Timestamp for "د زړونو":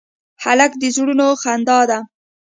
0.81-1.27